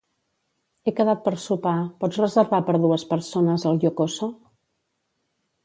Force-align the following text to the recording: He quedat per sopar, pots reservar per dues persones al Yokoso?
He 0.87 0.93
quedat 0.99 1.19
per 1.25 1.33
sopar, 1.43 1.73
pots 2.05 2.17
reservar 2.23 2.63
per 2.71 2.77
dues 2.87 3.05
persones 3.13 3.69
al 3.73 3.81
Yokoso? 3.87 4.31